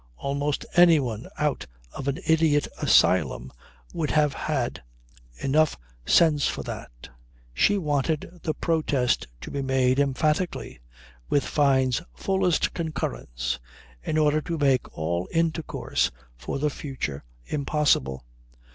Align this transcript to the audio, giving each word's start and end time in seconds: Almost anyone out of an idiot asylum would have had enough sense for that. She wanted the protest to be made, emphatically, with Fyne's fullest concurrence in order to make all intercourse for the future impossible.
Almost 0.17 0.65
anyone 0.75 1.27
out 1.37 1.67
of 1.93 2.07
an 2.07 2.17
idiot 2.25 2.67
asylum 2.81 3.53
would 3.93 4.09
have 4.09 4.33
had 4.33 4.81
enough 5.37 5.77
sense 6.07 6.47
for 6.47 6.63
that. 6.63 7.09
She 7.53 7.77
wanted 7.77 8.39
the 8.41 8.55
protest 8.55 9.27
to 9.41 9.51
be 9.51 9.61
made, 9.61 9.99
emphatically, 9.99 10.79
with 11.29 11.43
Fyne's 11.45 12.01
fullest 12.15 12.73
concurrence 12.73 13.59
in 14.01 14.17
order 14.17 14.41
to 14.41 14.57
make 14.57 14.91
all 14.97 15.29
intercourse 15.31 16.09
for 16.35 16.57
the 16.57 16.71
future 16.71 17.23
impossible. 17.45 18.25